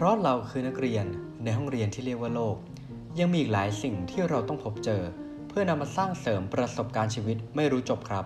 [0.00, 1.06] เพราะเราคือนักเรียน
[1.44, 2.56] ในห้องเรียนที่เรียกว่าโลก
[3.18, 5.02] ยังมีอีกหลายสิ่งที่เราต้องพบเจอ
[5.48, 8.24] เพื่อนำมาสร้างเสริมประสบการณ์ชีวิตไม่รู้จบครับ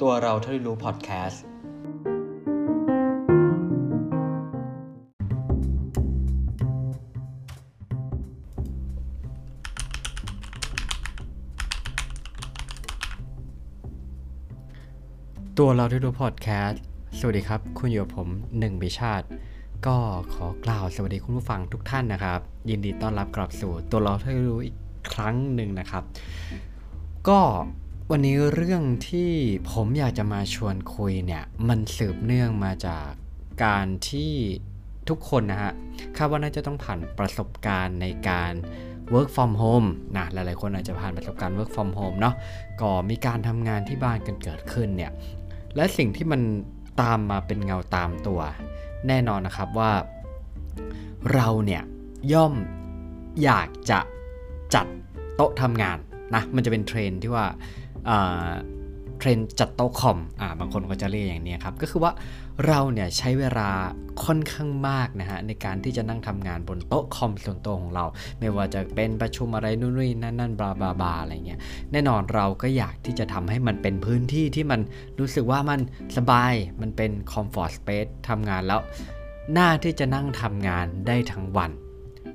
[0.00, 1.42] ตัวเราเท่าที่รู้พอดแคสต์
[15.58, 16.80] ตัวเราที่รู้พอดแคสต์
[17.18, 19.26] สวัสดีครับ คุณอยู่กับผมหนึ่งบิชาติ
[19.86, 19.96] ก็
[20.34, 24.76] ขอกล่าวสวัสดีคุณผู้ฟังทุกท่านนะครับ ยินดีต้อนรับกลับสู่ตัวเราที่รู้อีก
[25.12, 26.04] ครั้งหนึ่งนะครับ
[27.28, 27.40] ก็
[28.10, 29.30] วันนี้เรื่องที่
[29.72, 33.08] ผมอยากจะมาชวนคุยเนี่ย มันสืบเนื่องมาจาก
[33.64, 34.32] การที่
[35.08, 35.72] ทุกคนนะฮะ
[36.16, 38.52] คาดว่าน่าจะต้องผ่านประสบการณ์ในการ
[39.14, 42.34] work from home นะหลายๆ คนอาจจะผ่านประสบการณ์ work from home เนาะ
[42.80, 45.12] ก็มีการทำงานที่บ้านกันเกิดขึ้นเนี่ย
[45.76, 46.40] และสิ่งที่มัน
[47.02, 48.40] ตามมาเป็นเงาตามตัว
[49.08, 49.92] แน่นอนนะครับว่า
[51.34, 51.82] เราเนี่ย
[52.32, 52.54] ย่อม
[53.42, 54.00] อยากจะ
[54.74, 54.86] จัด
[55.36, 55.98] โต๊ะทำงาน
[56.34, 57.46] นะมันจะเป็นเทรนที่ว่า
[59.18, 62.12] เทรนจัดโต๊ะคอมอ่าบางคนก็จะเรียกอย่างนี้ครับ ก็คือว่า
[62.66, 63.70] เราเนี่ยใช้เวลา
[64.24, 68.04] ค่อนข้างมากนะฮะในการที่จะนั่งทำงานบนโต๊ะคอมส่วนตัวของเรา
[68.38, 71.60] ไม่ว่าจะเป็นประชุมอะไรนู่นนี่นั่นนั่นบลาบลาบลาอะไรเงี้ย
[71.92, 74.80] แน่นอนเราก็อยากที่จะทำให้มันเป็นพื้นที่ที่มัน
[75.18, 75.80] รู้สึกว่ามัน
[76.16, 78.80] สบายมันเป็นคอมฟอร์ตสเปซทำงานแล้ว
[79.54, 81.70] หน้าที่จะนั่งทำงานได้ทั้งวัน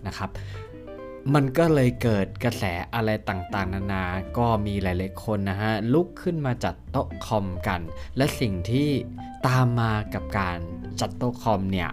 [0.07, 0.29] นะครับ
[1.33, 2.63] มันก็เลยเกิดกระแส
[2.95, 4.03] อะไรต่างๆ นานา
[4.37, 7.81] ก็มีหลายๆคนนะฮะ ลุกขึ้นมาจัดโต๊ะคอมกัน
[8.17, 8.89] และสิ่งที่
[9.47, 10.59] ตามมากับการ
[10.99, 11.89] จัดโต๊ะคอมเนี่ย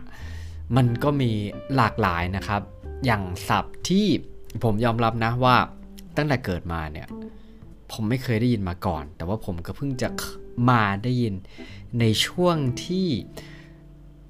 [0.77, 1.31] มันก็มี
[1.77, 2.63] หลากหลายนะครับ
[3.05, 4.07] อย่างศัพท์ที่
[4.65, 5.57] ผมยอมรับนะว่า
[6.17, 7.07] ตั้งแต่เกิดมาเนี่ย
[7.93, 10.09] ผมไม่เคยได้ยินมาก่อน แต่ว่าผมก็เพิ่งจะ
[10.71, 11.35] มาได้ยิน
[12.01, 13.07] ในช่วงที่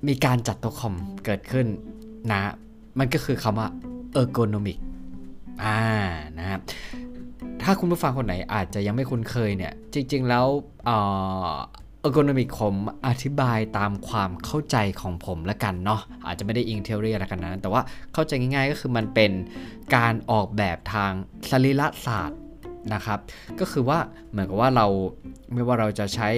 [0.07, 1.67] มีการจัดโต๊ะคอมเกิดขึ้น
[2.31, 2.41] นะ
[2.98, 3.69] มันก็คือคำว่า
[4.20, 4.79] ergonomic
[5.65, 5.81] อ่า
[6.39, 6.61] นะครับ
[7.63, 10.47] ถ้าคุณผู้ฟังคนไหนอาจจะยังไม่คุ้นเคยเนี่ย จริง ๆ แล้ว
[10.85, 10.97] เอ่
[11.51, 11.53] อ
[12.07, 12.75] ergonomic ผม
[13.07, 17.83] อธิบายตามความเข้าใจของผมละกันเนาะอาจจะไม่ได้อิง theory อะไรกันนะ แต่ว่า
[18.13, 19.33] เข้าใจง่ายๆก็คือมันเป็น
[19.97, 21.13] การออกแบบทาง
[21.51, 22.41] สรีรศาสตร์
[22.95, 23.19] นะครับ
[23.61, 23.98] ก็คือว่า
[24.31, 24.87] เหมือนกับว่าเรา
[25.53, 26.31] ไม่ว่าเราจะใช้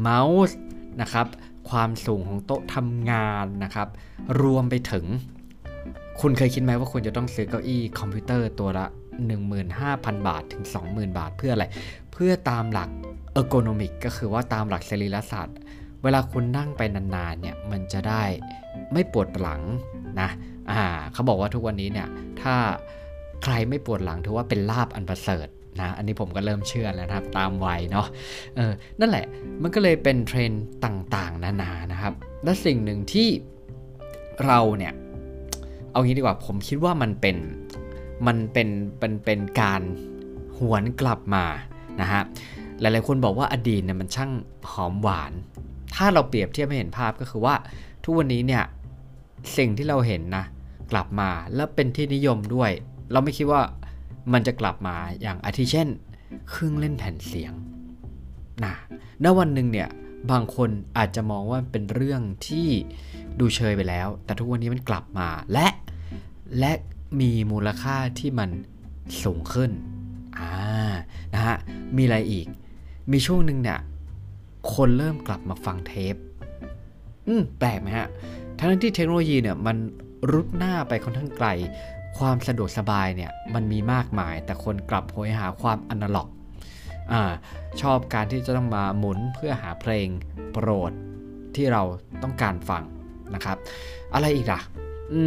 [0.00, 0.56] เมาส์
[1.00, 1.26] นะครับ
[1.70, 3.88] ความสูงของโต๊ะทำงานนะครับ
[4.42, 5.04] รวมไปถึง
[6.20, 8.86] คุณเคยคิดไหมว่าคุณจะต้องซื้อเก้าอี้คอมพิวเตอร์ตัวละ
[9.56, 11.64] 15,000 บาทถึง 20,000 บาทเพื่ออะไร
[12.12, 12.88] เพื่อตามหลัก
[13.32, 15.56] เออร์โกนมิกก็คือว่าตามหลักสรีรศาสตร์
[16.02, 18.22] เวลาคุณนั่งไปนานๆเนี่ยมันจะได้
[18.92, 19.60] ไม่ปวดหลัง
[20.20, 20.28] นะ
[20.70, 20.80] อ่า
[21.12, 22.08] เขาบอกว่าทุกวันนี้เนี่ย
[22.42, 22.54] ถ้า
[23.42, 25.48] ใครไม่ปวดหลังถือว่าเป็นลาบอันประเสริฐ
[25.80, 28.06] นะอันนี้ผมก็เริ่มเชื่อแล้วนะครับตามวัยเนาะ
[28.56, 29.26] เออนั่นแหละ
[29.62, 32.12] มันก็เลยเป็นเทรนด์ต่างๆ นานานะครับ
[32.44, 33.28] และสิ่งหนึ่งที่
[34.46, 34.92] เราเนี่ย
[35.92, 37.36] เอางี้ดีกว่าผมคิดว่ามันเป็น
[38.26, 38.68] มันเป็น
[38.98, 39.82] เป็นเป็นการ
[40.58, 41.44] หวนกลับมา
[42.00, 42.22] นะฮะ
[42.80, 44.30] หลายๆคนบอกว่าอดีตเนี่ยมันช่าง
[44.72, 45.32] หอมหวาน
[45.94, 47.54] ถ้าเราเปรียบเทียบให้เห็นภาพก็คือว่า
[48.04, 48.64] ทุกวันนี้เนี่ย
[49.56, 50.44] สิ่งที่เราเห็นนะ
[50.92, 52.70] กลับมาแล้วเป็นที่นิยมด้วย
[53.12, 53.62] เราไม่คิดว่า
[54.32, 55.88] มันจะกลับมาอย่างอาทิเช่น
[56.50, 57.52] เครื่องเล่นแผ่นเสียง
[58.64, 58.74] นะ
[59.24, 59.88] ณวันหนึ่งเนี่ย
[60.30, 62.68] บางคนอาจจะมองว่าเป็นเรื่องที่
[63.40, 65.68] ดูเชยไปแล้ว แต่ทุกวันนี้มันกลับมาและ
[66.58, 66.72] และ
[67.20, 68.50] มีมูลค่าที่มัน
[69.22, 69.70] สูงขึ้น
[70.38, 70.52] อ่า
[71.34, 71.56] นะฮะ
[71.96, 72.46] มีอะไรอีก
[73.12, 73.80] มีช่วงหนึ่งเนี่ย
[74.74, 76.14] คนเริ่มกลับมาฟังเทป
[77.28, 78.08] อืมแปลกไหมฮะ
[78.58, 79.76] ทั้งที่เทคโนโลยีเนี่ยมัน
[80.32, 81.48] รุดหน้าไปค่อนข้างไกล
[82.18, 86.28] ความสะดวกสบายเนี่ยมันมีมากมาย แต่คนกลับโหยหาความอนาล็อก
[87.12, 87.14] อ
[87.82, 90.08] ชอบการที่จะต้องมาหมุนเพื่อหาเพลง
[90.52, 90.92] โปรด
[91.54, 91.82] ที่เรา
[92.22, 92.82] ต้องการฟัง
[93.34, 93.56] นะครับ
[94.14, 94.60] อะไรอีกล่ะ
[95.12, 95.20] อื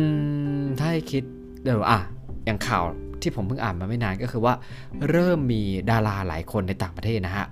[0.60, 1.24] ม ถ้าให้คิด
[1.64, 2.00] เดี๋ยวอะ
[2.46, 2.84] อย่างข่าว
[3.22, 4.54] ที่ผมเพิ่งอ่านมาไม่นานก็คือว่า
[5.10, 7.46] เริ่มมีดาราหลายคนในต่างประเทศนะฮะ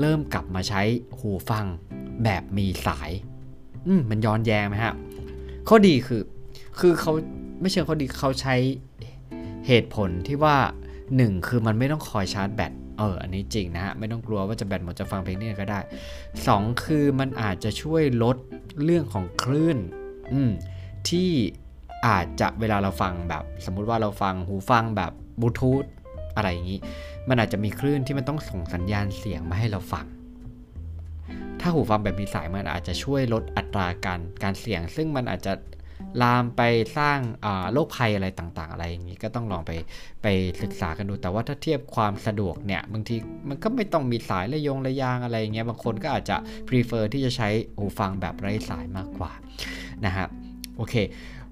[0.00, 0.82] เริ่มกลับมาใช้
[1.18, 1.64] หูฟัง
[2.24, 3.10] แบบมีสาย
[3.86, 4.94] อืมมันย้อนแย้งไหมฮะ
[5.68, 6.22] ข้อดีคือ
[6.78, 7.12] คือเขา
[7.60, 8.54] ไม่เชิงข้อดีเขาใช้
[9.66, 10.56] เหตุผลที่ว่า
[11.02, 15.80] 1 คือมันไม่ต้องคอยชาร์จแบต เอออันนี้จริงนะฮะไม่ต้องกลัวว่าจะแบตหมดจะฟังเพลงนี้ก็ได้
[16.32, 18.36] 2 คือมันอาจจะช่วยลด
[18.84, 19.78] เรื่องของคลื่น
[20.32, 20.50] อืม
[21.08, 21.30] ที่
[22.06, 25.84] อาจจะเวลาเราฟังแบบ สมมุติว่าเราฟังหูฟังแบบบลูทูธ
[26.36, 26.78] อะไรอย่างนี้
[27.28, 30.06] มันอาจจะมีคลื่นที่มันต้องส่งสัญญาณเสียงมาให้เราฟัง
[31.60, 35.52] ถ้าหูฟังแบบมีสายมันอาจจะช่วยลดอัตราการการเสียง ซึ่งมันอาจจะ
[36.22, 36.62] ลามไป
[36.98, 37.18] สร้าง
[37.72, 39.72] โรคภัยอะไรต่างๆ อะไรอย่างนี้ก็ต้องลองไป
[40.22, 40.26] ไป
[40.62, 43.16] ศึกษากันดู แต่ว่าถ้าเทียบความสะดวกเนี่ย บางที
[43.48, 46.36] มันก็ไม่ต้องมีสายระยงระยางอะไรอย่างเงี้ยบางคนก็อาจจะ
[46.68, 49.32] prefer ที่จะใช้หูฟังแบบไร้สายมากกว่า
[50.04, 50.26] นะฮะ
[50.76, 50.94] โอเค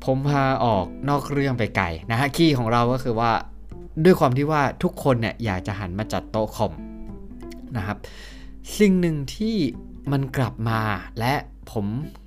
[0.05, 3.33] ผมพาออกนอกเรื่องไปไกลนะฮะคีย์ของเราก็คือว่า
[4.05, 6.73] ด้วยความที่ว่าทุกคนเนี่ยอยากจะหันมาจัดโต๊ะคอม
[7.77, 7.99] นะครับ
[8.79, 9.57] สิ่งหนึ่งที่
[10.13, 10.81] มันกลับมา
[11.19, 11.35] และ
[11.73, 11.87] ผม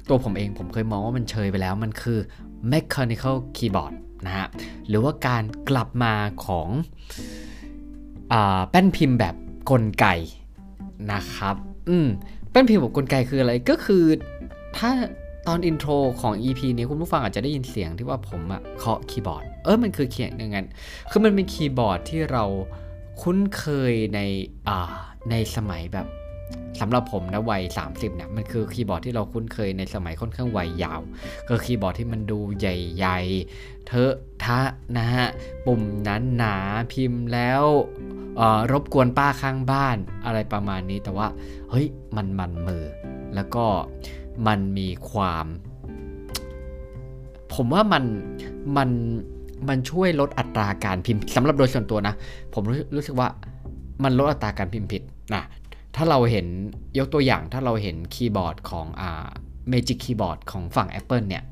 [0.10, 2.20] ตัวผมเองผมเคยมองว่ามันเชยไปแล้วมันคือ
[2.72, 3.94] mechanical keyboard
[4.26, 4.48] นะฮะ
[4.88, 6.14] หรือว่าการกลับมา
[6.46, 6.70] ของ
[8.32, 8.34] อ
[8.70, 9.36] แป้นพิมพ์แบบ
[9.72, 10.06] กลไก
[11.12, 11.56] นะครับ
[11.90, 12.08] อืม
[12.52, 14.04] แป้นพิมพ์แบบกลไกคืออะไรก็คือ
[14.78, 14.92] ถ้า
[15.48, 15.92] ตอน intro
[16.22, 20.68] ของ EP นี้คุณผู้ฟังอาจจะได้ยินเสียงที่ว่าผมอะเคาะคีย์บอร์ด เออมันคือเสียงอย่างนั้น
[21.10, 22.44] คือมันเป็นคีย์บอร์ดที่เรา
[23.22, 24.20] คุ้นเคยใน
[24.68, 24.96] อ่า
[25.32, 26.08] ในสมัยแบบ
[26.80, 31.02] สำหรับผมนะวัย 30เนี่ยมันคือคีย์บอร์ดที่เราคุ้นเคยในสมัยค่อนข้างวัยยาว
[31.48, 34.14] ก็คีย์บอร์ดที่มันดูใหญ่ๆ เทอะ
[34.44, 34.60] ทะ
[34.98, 35.28] นะฮะ
[35.66, 36.56] ปุ่มนั้นหนา
[36.94, 37.64] พิมพ์แล้ว
[38.72, 41.28] รบกวนป้าข้างบ้านอะไรประมาณนี้แต่ว่า
[41.70, 42.86] เฮ้ยมันมันมือ
[43.36, 43.66] แล้วก็
[44.48, 45.46] มันมีความ
[47.54, 48.04] ผมว่ามัน
[48.78, 48.90] มัน
[49.68, 52.16] มันช่วยลดอัตราการพิมพ์สำหรับโดยส่วนตัวนะ
[52.54, 53.28] ผมรู้รู้สึกว่า
[54.04, 55.02] มันลดอัตราการพิมพ์ผิด
[55.34, 55.44] นะ
[55.96, 56.46] ถ้าเราเห็น
[56.98, 59.28] ยกตัวอย่างถ้าเราเห็นคีย์บอร์ดของอ่า
[59.72, 61.44] Magic Keyboard ของฝั่ง Apple เนี่ย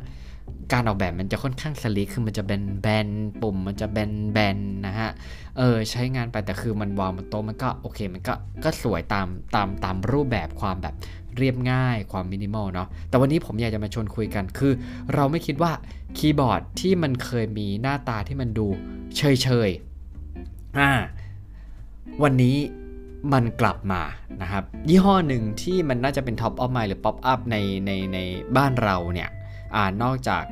[0.74, 3.08] การออกแบบมันจะค่อนข้างสลิกคือมันจะแบนแบน
[3.42, 5.10] ปุ่มมันจะแบนแบนนะฮะ
[5.58, 8.34] เออใช้งานไปแต่คือมันวางบนโต๊ะมันก็โอเคมันก็
[8.64, 10.96] ก็สวยตามตามตามรูปแบบความแบบ
[11.38, 14.74] เรียบง่ายความมินิมอลเนาะแต่วันนี้ผมอยากจะมาชวนคุยกันคือ
[15.14, 15.72] เราไม่คิดว่า
[16.18, 18.68] คีย์บอร์ดที่มันเคยมีหน้าตาที่มันดู
[19.18, 19.70] เชยเชย
[20.78, 20.92] อ่า
[22.24, 22.56] วันนี้
[23.34, 24.02] มันกลับมา
[24.42, 28.20] นะครับ ยี่ห้อหนึ่งที่มันน่าจะเป็น top of mind หรือ pop up ในในใน
[28.58, 29.30] บ้านเราเนี่ย
[29.76, 30.44] อ่านอกจาก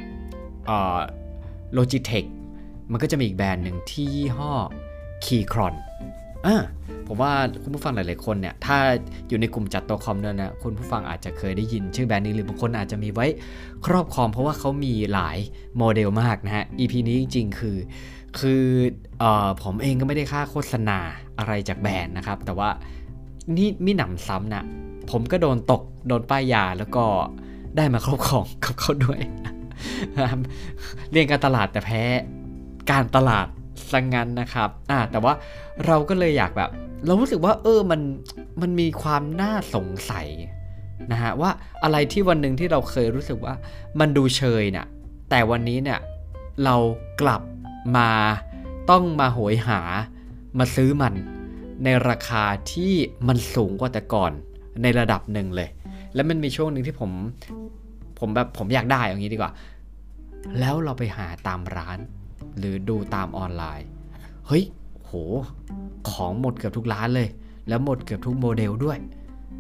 [1.74, 2.26] Logitech
[2.92, 4.54] มันก็จะมีอีกแบรนด์หนึ่งที่ยี่ห้อ
[5.26, 5.76] Keychron
[6.46, 6.56] อ่า
[7.08, 7.32] ผมว่า
[7.64, 8.78] คุณผู้ฟังหลาย ๆ คนเนี่ย ถ้า
[9.28, 13.28] อยู่ในกลุ่มจัดโต๊ะคอมเนี่ยนะคุณผู้ฟังอาจจะเคยได้ยิน ชื่อแบรนด์นี้หรือบางคนอาจจะมีไว้
[13.86, 15.38] ครอบครองเพราะว่าเขามีหลาย
[15.78, 17.78] โมเดลมากนะฮะ EP นี้จริง ๆ คือ
[18.40, 18.64] คือ
[19.22, 19.24] อ
[19.64, 21.00] ผมเองก็ไม่ได้ค่าโฆษณา
[21.40, 22.70] อะไรจากแบรนด์นะครับ แต่ว่า
[23.58, 24.66] นี่มิหนำซ้ำนะ
[25.12, 27.06] ผมก็โดนตกโดนป้ายยาแล้วก็
[27.78, 29.20] ได้มาครอบครองกับเขาด้วย
[31.12, 32.04] เรียนการตลาดแต่แพ้
[32.92, 33.48] การตลาด
[33.92, 35.34] สังงันนะครับ อ่า แต่ว่า
[35.86, 36.70] เราก็เลยอยากแบบ
[37.06, 38.02] เรารู้สึกว่า เออมัน
[38.62, 40.28] มันมีความน่าสงสัย
[41.12, 41.52] นะฮะว่า
[41.84, 43.54] อะไรที่วันหนึ่งที่เราเคยรู้สึกว่า
[44.00, 44.88] มันดูเชยเนี่ย
[45.30, 46.00] แต่วันนี้เนี่ย
[46.64, 46.76] เรา
[47.22, 47.42] กลับ
[47.98, 48.10] มา
[48.90, 49.80] ต้องมาโหยหา
[50.60, 51.14] มาซื้อมัน
[51.84, 52.94] ในราคาที่
[53.28, 54.32] มันสูงกว่าแต่ก่อน
[54.82, 55.70] ในระดับหนึ่งเลย
[56.16, 57.12] แล้วมันมีช่วงหนึ่งที่ผม
[58.20, 59.52] ผมแบบผมอยากได้อย่างนี้ดีกว่า
[60.60, 61.98] แล้วเราไปหาตามร้าน
[62.58, 63.88] หรือดูตามออนไลน์
[64.48, 64.64] เฮ้ย
[65.06, 65.12] โห
[66.12, 67.28] ของหมดเกือบทุกร้านเลย
[67.70, 68.98] แล้วหมดเกือบทุกโมเดลด้วย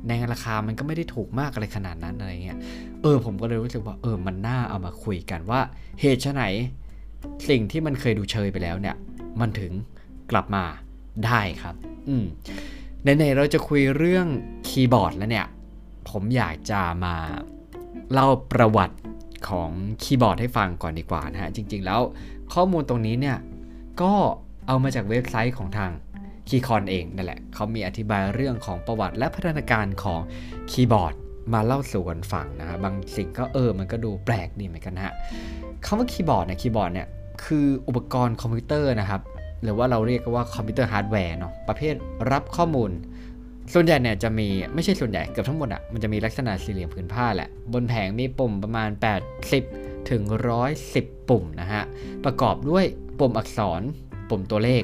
[0.07, 2.57] ในราคามันก็ไม่ได้ถูกมากอะไรขนาดนั้นอะไรเงี้ย
[3.01, 5.59] เออผมก็เลยรู้สึกว่าเออมันน่าเอามาคุยกันว่า
[6.01, 6.45] เหตุไหน
[7.49, 8.95] สิ่งที่มันเคยดูเชยไปแล้วเนี่ย
[9.39, 9.71] มันถึง
[10.31, 10.63] กลับมา
[11.25, 11.75] ได้ครับ
[12.09, 12.25] อืม
[13.03, 14.27] ในๆเราจะคุยเรื่อง
[14.67, 15.47] คีย์บอร์ดแล้วเนี่ย
[16.09, 17.15] ผมอยากจะมา
[18.11, 18.97] เล่าประวัติ
[19.49, 19.69] ของ
[20.03, 21.99] คีย์บอร์ดให้ฟังก่อนดีกว่านะฮะ จริง ๆ แล้ว
[22.53, 23.37] ข้อมูลตรงนี้เนี่ย
[24.01, 24.11] ก็
[24.67, 25.91] เอามาจากเว็บไซต์ของทาง
[26.47, 30.21] Keychron เองนั่นแหละเขามีอธิบายเรื่องของประวัติและพัฒนาการของ
[30.71, 31.13] คีย์บอร์ด
[31.53, 35.13] มาเล่าสู่กันฟังนะฮะบางสิ่งก็เออมันก็ดูแปลกดีเหมือนกันฮะ
[35.85, 37.07] คำว่าคีย์บอร์ดเนี่ยคีย์บอร์ดเนี่ย
[37.45, 39.21] คืออุปกรณ์คอมพิวเตอร์นะครับ
[39.63, 41.95] หรือว่าเราเรียกว่าคอมพิวเตอร์ฮาร์ดแวร์เนาะประเภท
[42.31, 42.91] รับข้อมูล
[43.73, 48.89] ส่วนใหญ่เนี่ยจะมีไม่ใช่ส่วนใหญ่เกือบทั้งหมดอะ่ะมันจะมีลักษณะสี่เหลี่ยมผืนผ้าแหละ บนแผงมีปุ่มประมาณ
[49.50, 50.21] 80 ถึง
[50.75, 51.83] 110 ปุ่มนะฮะ
[52.25, 52.85] ประกอบด้วย
[53.19, 53.81] ปุ่มอักษร
[54.29, 54.83] ปุ่มตัวเลข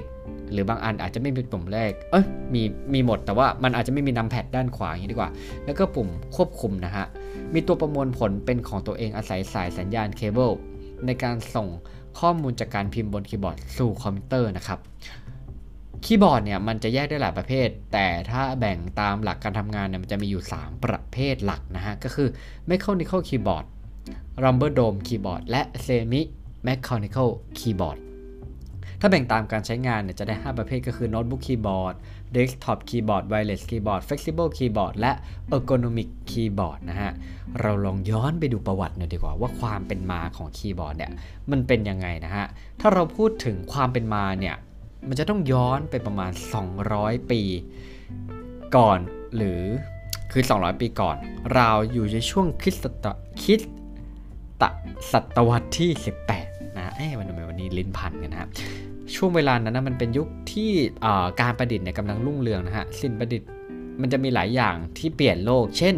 [0.51, 2.61] หรือบางอันอาจจะไม่มีปุ่มเลขเอ้ยมี
[2.93, 5.31] มีหมดแต่ว่ามันอาจจะไม่มี numpad ด้านขวาอย่างนี้ดีกว่า
[5.65, 7.05] แล้วก็ปุ่มควบคุมนะฮะ
[7.53, 10.51] มีตัวประมวลผลเป็นของตัวเองอาศัยสายสัญญาณเคเบิล
[11.05, 11.67] ในการส่ง
[12.19, 14.79] ข้อมูลจากการพิมพ์บนคีย์บอร์ดสู่คอมพิวเตอร์นะครับ
[16.05, 22.27] คีย์บอร์ดเนี่ยมันจะแยกได้หลายประเภท แต่ถ้าแบ่งตามหลักการทำงานเนี่ยมันจะมีอยู่ 3 ประเภทหลักนะฮะ ก็คือ
[22.69, 23.65] Mechanical Keyboard
[24.43, 26.21] Rumble Dome Keyboard และ Semi
[26.67, 27.29] Mechanical
[27.59, 27.99] Keyboard
[28.99, 31.95] ถ้าแบ่งตามการใช้งานเนี่ยจะได้ 5 ประเภทก็คือ Notebook Keyboard
[32.35, 35.11] Desktop Keyboard Wireless Keyboard Flexible Keyboard และ
[35.55, 37.11] Ergonomic Keyboard นะฮะ
[37.61, 41.11] เราลองย้อนไปดูประวัติหน่อยดีกว่าว่าความเป็นมาของคีย์บอร์ดเนี่ย
[41.51, 42.45] มันเป็นยังไงนะฮะ
[42.79, 44.55] ถ้าเราพูดถึงความเป็นมาเนี่ย
[45.07, 46.31] มันจะต้องย้อนไปประมาณ
[46.79, 47.41] 200 ปี
[48.75, 48.99] ก่อน
[49.35, 49.61] หรือ
[50.31, 51.17] คือ 200 ปีก่อน
[51.55, 52.85] เราอยู่ในช่วงคริสต
[53.41, 53.61] คริส
[54.61, 54.63] ต
[55.11, 55.89] ศตวรรษที่
[56.35, 58.49] 18 นะเอ้วันนี้วันนี้ลิ้นพันกันนะครับ
[59.15, 60.71] ช่วงเวลานั้นนะมันเป็นยุคที่
[61.41, 63.47] การประดิษฐ์เนี่ยกำลังรุ่งเรืองนะฮะสิ่งประดิษฐ์
[64.01, 65.95] มันจะมีหลายอย่างที่เปลี่ยนโลก เช่น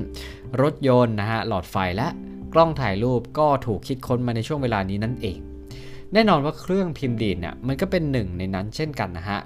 [0.62, 2.08] รถยนต์นะฮะหลอดไฟและ
[2.54, 5.38] กล้องถ่ายรูปก็ถูกคิดค้นมาในช่วงเวลานี้นั่นเอง
[6.14, 9.40] แน่นอนว่าเครื่องพิมพ์ดีดเนี่ยมันก็เป็นหนึ่งในนั้นเช่นกันนะฮะ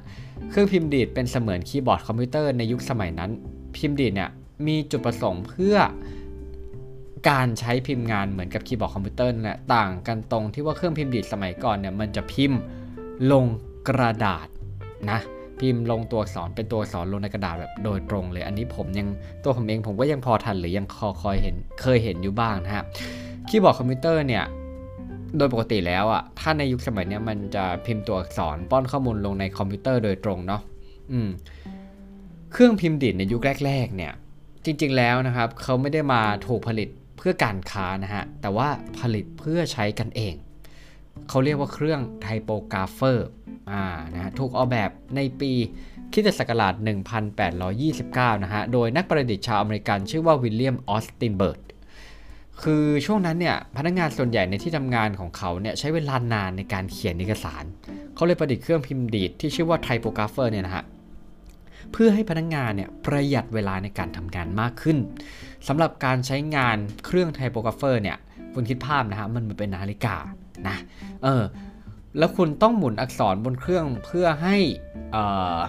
[0.50, 3.32] เครื่องพิมพ์ดีดเป็นเสมือนคีย์บอร์ดคอมพิวเตอร์ในยุคสมัยนั้น
[3.76, 4.30] พิมพ์ดีดเนี่ย
[4.68, 5.76] มีจุดประสงค์เพื่อ
[7.30, 12.60] การใช้พิมพ์งานเหมือนกับคีย์บอร์ดคอมพิวเตอร์นั่นแหละต่างกันตรงที่ว่าเครื่องพิมพ์ดีดสมัยก่อนเนี่ยมันจะพิมพ์
[13.32, 13.46] ลง
[13.90, 14.48] กระดาษ
[15.12, 15.20] นะ
[15.60, 19.08] พิมพ์ลงตัวอักษรเป็นตัวอักษรลงในกระดาษแบบโดยตรงเลย อันนี้ผมยัง
[19.44, 22.84] ตัวผมเองผมก็ยังพอทันหรือยังคอยคอยเห็นเคยเห็นอยู่บ้างนะฮะ
[23.48, 24.44] คีย์บอร์ดคอมพิวเตอร์เนี่ย
[25.38, 30.62] โดยปกติแล้วอะถ้าในยุคสมัยเนี้ยมันจะพิมพ์ตัวอักษรป้อนข้อมูลลงในคอมพิวเตอร์โดยตรงเนาะ
[31.12, 31.30] อืม
[32.52, 34.14] เครื่องพิมพ์ดีดในยุคแรก ๆ เนี่ย
[34.66, 38.68] จริงๆแล้วนะครับเขาไม่ได้มาถูกผลิตเพื่อการค้านะฮะแต่ว่า
[39.00, 40.34] ผลิตเพื่อใช้กันเอง
[41.30, 43.28] เขาเรียกว่าเครื่อง typographer
[43.72, 45.52] อ่านะฮะถูกออกแบบในปี
[46.14, 46.74] คริสตศักราช
[47.80, 51.60] 1829 นะฮะ โดยนักประดิษฐ์ชาวอเมริกันชื่อว่าวิลเลียมออสตินเบิร์ต
[52.64, 57.64] คือช่วงนั้นเนี่ยพนักงานส่วนใหญ่ในที่ทำงานของเขาเนี่ยใช้เวลานานในการเขียนเอกสาร
[58.16, 60.84] เขาเลยประดิษฐ์เครื่องพิมพ์ดีดที่ชื่อว่า typographer เนี่ยนะฮะ
[61.92, 64.98] เพื่อให้พนักงานเนี่ยประหยัดเวลาในการทำงานมากขึ้น
[65.68, 68.18] สำหรับการใช้งานเครื่อง typographer เนี่ย
[68.54, 70.16] คุณคิดภาพนะฮะมันเหมือนเป็นนาฬิกา
[70.68, 70.78] นะ
[71.24, 71.44] เออ
[72.18, 74.58] แล้วคุณต้องหมุนอักษรบนเครื่องเพื่อให้
[75.12, 75.24] เอ่
[75.58, 75.60] อ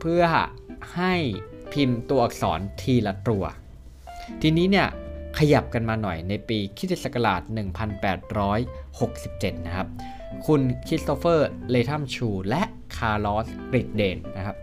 [0.00, 0.22] เพื่อ
[0.96, 1.14] ให้
[1.72, 3.44] พิมพ์ตัวอักษรทีละตัว
[4.42, 4.88] ทีนี้เนี่ย
[5.38, 7.42] ขยับกันมาหน่อยในปีคริสตศักราช
[8.78, 9.88] 1867 นะครับ
[10.46, 12.62] คุณคริสโตเฟอร์เลทัมโชลส์และ
[12.96, 14.56] คาร์ลอสกลิดเดนนะครับ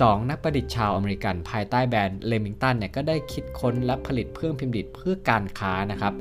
[0.00, 6.14] สองนักประดิษฐ์ชาวอเมริกันภายใต้แบรนด์ Remington เนี่ยก็ได้คิดค้นและผลิตเครื่องพิมพ์ดีดเพื่อการค้านะครับ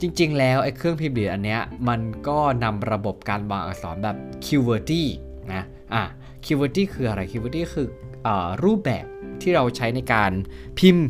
[0.00, 5.02] จริง ๆ แล้วไอ้เครื่องพิมพ์ดีดอันเนี้ยมันก็นำระบบการวางอักษรแบบ QWERTY
[5.54, 5.62] นะ
[5.94, 6.02] อะ
[6.44, 7.86] QWERTY คืออะไร QWERTY คือ
[8.26, 8.28] อ
[8.64, 9.04] รูปแบบ
[9.42, 10.30] ที่เราใช้ในการ
[10.78, 11.06] พิมพ์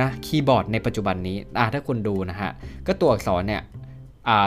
[0.00, 2.50] นะคีย์บอร์ดในปัจจุบันนี้อะถ้าคุณดูนะฮะ
[2.86, 3.62] ก็ตัวอักษรเนี่ย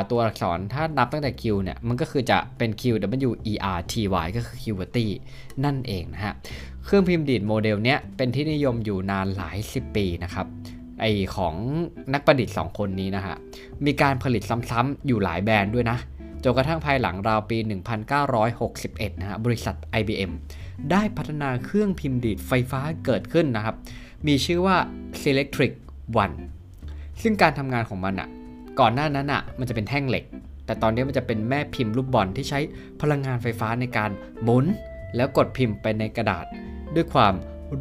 [0.09, 2.83] ตัวอักษรถ้านับตั้งแต่ Q เนี่ย มันก็คือจะเป็น Q
[3.29, 3.93] W E R T
[4.23, 5.07] Y ก็คือ QWERTY
[5.65, 6.33] นั่นเองนะฮะ
[6.85, 10.47] เครื่องพิมพ์ดีดโมเดลเนี้ยเป็นที่นิยมอยู่นานหลายสิบปีนะครับ
[11.01, 11.05] ไอ้
[11.35, 11.55] ของ
[12.13, 13.35] นักประดิษฐ์ 2 คนนี้นะฮะ
[13.85, 15.97] มีการผลิตซ้ำๆอยู่หลายแบรนด์ด้วยนะ
[16.43, 17.57] จนกระทั่งภายหลังราวปี
[18.39, 20.31] 1961 นะฮะ บริษัท IBM
[20.91, 23.75] ได้พัฒนาเครื่องพิมพ์ดีดไฟฟ้าเกิดขึ้นนะครับ
[24.27, 24.77] มีชื่อว่า
[25.21, 25.73] Selectric
[26.23, 26.35] One
[27.21, 28.29] ซึ่งการทำงานของมันอะ่ะ
[28.79, 30.25] ก่อนหน้านั้นอะ่ะ มันจะเป็นแท่งเหล็ก
[30.65, 32.59] แต่ตอนนี้มันจะเป็นแม่พิมพ์ลูกบอลที่ใช้
[33.01, 34.11] พลังงานไฟฟ้าในการ
[34.43, 34.65] หมุน
[35.15, 36.45] แล้วกดพิมพ์ไปในกระดาษ
[36.95, 37.33] ด้วยความ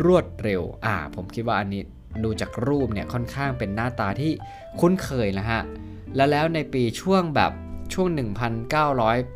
[0.04, 1.82] รวดเร็ว อ่า ผมคิดว่าอันนี้
[2.24, 4.32] ดูจากรูปเนี่ยค่อนข้างเป็นหน้าตาที่
[4.80, 5.60] คุ้นเคยนะฮะ
[6.16, 7.52] แล้วแล้วในปีช่วงแบบ
[7.94, 8.08] ช่วง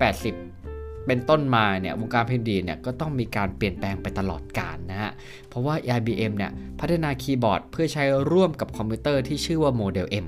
[0.04, 5.12] 1980 เป็นต้นมาเนี่ยวงการพิมพ์ดีดเนี่ยก็ต้องมีการเปลี่ยนแปลงไปตลอดกาลนะฮะ
[5.48, 10.26] เพราะว่า IBM เนี่ยพัฒนาคีย์บอร์ดเพื่อใช้ร่วมกับคอมพิวเตอร์ที่ชื่อว่าโมเดล M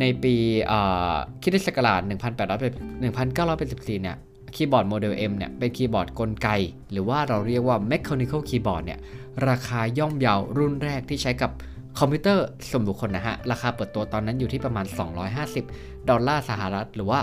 [0.00, 0.34] ในปี
[1.42, 4.16] คริสต์ศักราช1984 เนี่ย
[4.54, 6.48] คีย์บอร์ดโมเดล M เนี่ยเป็นคีย์บอร์ดกลไก
[6.92, 8.98] หรือว่าเราเรียกว่า Mechanical Keyboard เนี่ย
[9.48, 11.50] ราคาย่อมเยารุ่นแรกที่ใช้กับ
[11.98, 14.86] คอมพิวเตอร์ส่วนบุคคลนะฮะ ราคาเปิดตัวตอนนั้นอยู่ที่ประมาณ
[15.46, 17.20] 250 ดอลลาร์สหรัฐ หรือว่า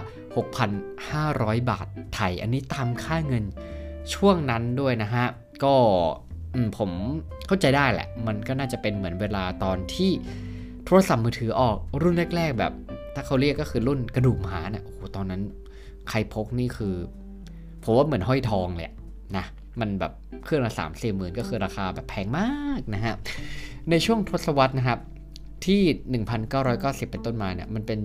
[0.63, 3.43] 6,500 บาทไทย อันนี้ตามค่าเงิน
[4.13, 5.25] ช่วงนั้นด้วยนะฮะ
[5.63, 5.75] ก็
[6.77, 6.91] ผม
[7.47, 10.11] เข้าใจได้แหละ มันก็น่าจะเป็นเหมือนเวลาตอนที่
[10.85, 12.73] โทรศัพท์มือถือออกรุ่นแรก ๆ แบบ
[13.15, 15.41] ถ้าเขาเรียกก็คือรุ่นกระดูกหมานะี่ยโอ้โหตอนนั้น
[16.09, 16.95] ใครพกนี่คือ
[17.83, 18.91] ผมว่าเหมือนห้อยทองเลย
[19.37, 19.45] นะ
[19.79, 20.13] มันแบบ
[20.43, 23.15] เครื่องละสามสี่หมื่นก็คือราคาแบบแพงมากนะฮะ
[23.89, 24.99] ในช่วงทศวรรษนะครับ
[25.65, 25.81] ที่
[26.45, 27.99] 1990 เป็นต้นมาเนี่ย มันเป็น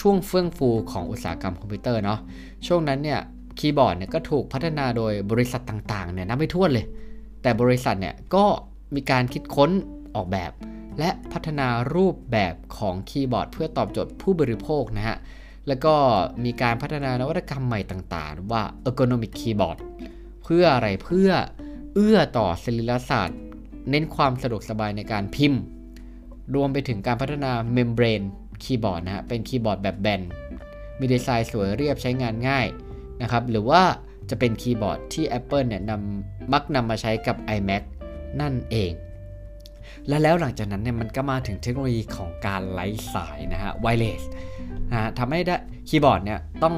[0.00, 2.20] ช่วงเฟื่องฟูของอุตสาหกรรมคอมพิวเตอร์เนาะ
[2.66, 3.20] ช่วงนั้นเนี่ย
[3.58, 6.86] คีย์บอร์ดเนี่ยก็ถูกพัฒนาโดยบริษัทต่างๆเนี่ยนับไม่ถ้วนเลย
[7.42, 8.44] แต่บริษัทเนี่ยก็
[8.94, 9.70] มีการคิดค้น
[10.14, 10.52] ออกแบบ
[10.98, 15.16] และพัฒนารูปแบบของคีย์บอร์ด เพื่อตอบโจทย์ผู้บริโภคนะฮะ
[15.68, 15.94] แล้วก็
[16.44, 19.78] มีการพัฒนานวัตกรรมใหม่ต่างๆ ว่า ergonomic keyboard
[20.44, 21.30] เพื่ออะไรเพื่อ
[21.94, 23.38] เอื้อต่อสรีรศาสตร์
[23.90, 25.60] เน้นความสะดวกสบายในการพิมพ์
[26.54, 28.20] รวมไปถึงการพัฒนา membrane
[28.62, 30.22] keyboard นะฮะเป็นคีย์บอร์ดแบบแบน
[31.00, 32.66] มีดีไซน์สวยเรียบใช้งานง่าย
[33.22, 33.82] นะครับหรือว่า
[34.30, 37.82] จะเป็นคีย์บอร์ดที่ Apple เนี่ยนำมักนำมาใช้กับ iMac
[38.40, 38.92] นั่นเอง
[40.08, 44.22] และแล้วหลังจากนั้นเนี่ยมันก็มาถึงเทคโนโลยีของการไร้สายนะฮะ wireless
[44.90, 45.56] นะฮะทำให้ได้
[45.88, 46.74] คีย์บอร์ดเนี่ยต้อง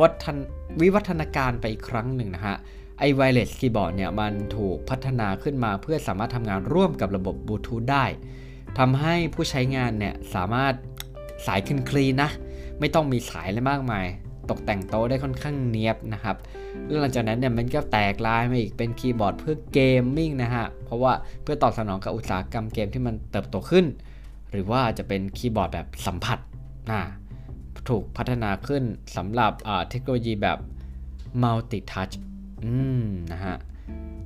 [0.00, 0.36] วัฒน
[0.80, 2.56] วิวัฒนาการไปอีกครั้งหนึ่งนะฮะ
[3.02, 8.04] ไอ wireless keyboard เนี่ยมันถูกพัฒนาขึ้นมาเพื่อสามารถทำงานร่วมกับระบบบลูทูธได้
[8.78, 10.74] ทำให้ผู้ใช้งานเนี่ยสามารถ
[11.46, 12.30] สาย clean clean นะ
[12.78, 14.06] ไม่ต้องมีสายอะไรมากมาย
[14.50, 16.36] ตกแต่งโต๊ะได้ค่อนข้างเนียบนะครับ
[17.00, 23.86] หลังจากนั้นเนี่ยมันก็แตกลายมาอีกเป็นคีย์บอร์ดเพื่อ gaming นะฮะ เพราะว่าเพื่อตอบสนองกับอุตสาหกรรมเกมที่มันเติบโตขึ้น
[24.50, 26.38] หรือว่าจะเป็นคีย์บอร์ดแบบสัมผัส
[26.90, 27.00] อ่า
[27.88, 28.82] ถูกพัฒนาขึ้น
[29.16, 29.52] สำหรับ
[29.88, 30.58] เทคโนโลยีแบบ
[31.42, 32.14] multi touch
[32.64, 33.56] อืมนะฮะ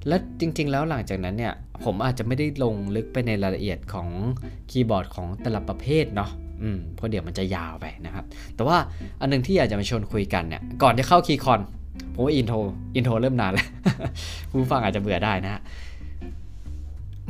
[0.08, 1.52] และจริงๆ แล้วหลังจากนั้นเนี่ย
[1.84, 4.08] ผมอาจจะไม่ได้ลงลึกไปในรายละเอียดของ
[4.70, 6.30] คีย์บอร์ดของแต่ละประเภทเนาะ
[6.62, 8.24] อืมเพราะเดี๋ยวมันจะยาวไปนะครับ
[8.54, 8.76] แต่ว่า
[9.20, 11.60] อันนึงที่อยากจะมาชวนคุยกันเนี่ย ก่อนจะเข้า Keychron
[12.14, 12.56] ผมว่า intro
[12.96, 13.66] intro เริ่มนานแล้ว
[14.50, 15.60] ผู้ฟังอาจจะเบื่อได้นะฮะ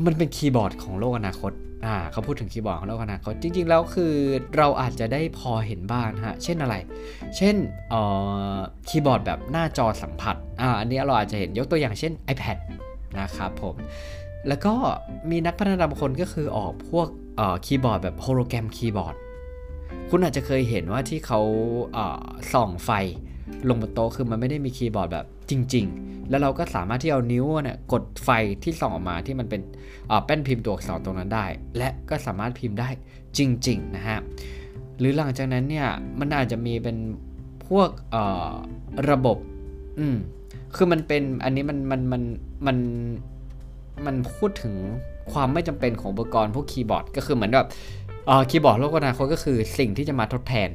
[0.05, 1.53] มันเป็นคีย์บอร์ดของโลกอนาคต
[1.87, 4.15] อ่าเขาพูดถึงคีย์บอร์ดของโลกอนาคตจริง ๆ แล้วคือ
[4.57, 6.75] เราอาจจะได้พอเห็นบ้างฮะ เช่นอะไร
[7.37, 7.57] เช่น
[7.91, 8.01] เอ่
[8.55, 12.57] อคีย์บอร์ดแบบหน้าจอสัมผัสอ่าอันนี้เราอาจจะเห็นยกตัวอย่างเช่น iPad
[13.19, 13.75] นะครับผม
[14.49, 14.75] แล้วก็
[15.31, 19.17] มีนักพัฒนาบางคนก็คือออกพวกเอ่อคีย์บอร์ดแบบ hologram keyboard
[20.11, 21.41] คุณอาจจะเคยเห็นว่าที่เขา
[21.93, 22.91] เอ่อส่องไฟ
[23.69, 28.31] ลงบนโต๊ะคือมันไม่ได้มีคีย์บอร์ดแบบจริง ๆ แล้วเราก็สามารถที่เอานิ้วเนี่ยกดไฟ
[28.63, 29.61] ที่ส่องออกมาที่มันเป็น
[30.25, 32.89] แป้นพิมพ์ตัวอักษรตรงนั้นได้ และก็สามารถพิมพ์ได้
[33.39, 34.19] จริง ๆ นะฮะ
[34.99, 35.89] หรือหลังจากนั้นเนี่ย
[36.21, 36.97] มันอาจจะมีเป็น
[37.67, 37.89] พวก
[39.11, 39.39] ระบบ
[39.99, 40.17] อืม
[40.75, 42.23] คือมันเป็นอันนี้มันมันมัน
[42.67, 42.79] มัน
[44.07, 44.75] มันพูดถึง
[45.33, 47.69] ความไม่จำเป็นของอุปกรณ์พวกคีย์บอร์ด ก็คือเหมือนแบบ
[48.51, 50.71] คีย์บอร์ดโลกอนาคตก็คือสิ่งที่จะมาทดแทน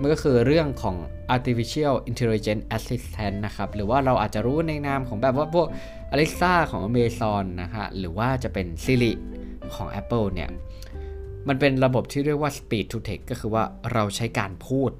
[0.00, 0.96] มันก็คือเรื่องของ
[1.34, 5.66] artificial intelligence assistant นะครับ หรือว่าเราอาจจะรู้ในนามของแบบว่าพวก
[6.14, 9.12] Alexa ของ Amazon นะฮะ หรือว่าจะเป็น Siri
[9.74, 10.50] ของ Apple เนี่ย
[11.48, 14.90] มันเป็นระบบที่เรียกว่า speed to text ก็คือว่าเราใช้การพูด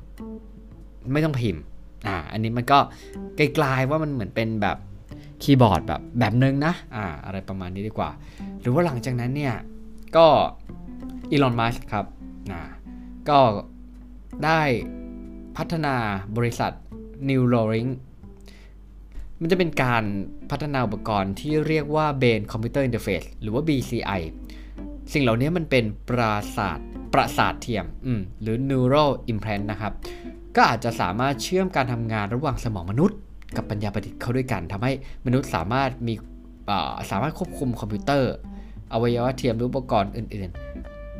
[1.12, 1.62] ไม่ต้องพิมพ์
[2.06, 2.78] อ่า อันนี้มันก็
[3.36, 4.76] ไกลๆว่ามันเหมือนเป็นแบบ
[5.42, 8.10] คีย์บอร์ดแบบแบบนึงนะ อ่า อะไรประมาณนี้ดีกว่า
[8.60, 9.54] หรือว่าหลังจากนั้นเนี่ย
[10.16, 10.26] ก็
[11.30, 12.06] อีลอน มัสครับ
[12.50, 12.62] นะ
[13.28, 13.40] ก็
[14.44, 14.62] ได้
[15.56, 15.94] พัฒนา
[16.36, 16.72] บริษัท
[17.28, 17.90] Neuralink
[19.40, 20.04] มันจะเป็นการ
[20.50, 24.20] พัฒนาอุปกรณ์ที่เรียกว่า Brain Computer Interface หรือว่า BCI
[25.12, 26.78] สิ่งเหล่านี้มันเป็นประสาท
[27.12, 27.84] ประสาทเทียม
[28.40, 29.92] หรือ Neural Implant นะครับ
[30.56, 33.18] ก็อาจจะสามารถเชื่อมการทำงานระหว่างสมองมนุษย์
[33.56, 34.92] กับปัญญาประดิษฐ์เข้าด้วยกันทำให้
[35.26, 36.14] มนุษย์สามารถมี
[37.10, 38.32] สามารถควบคุมคอมพิวเตอร์
[38.92, 40.50] อวัยวะเทียมหรืออุปกรณ์อื่น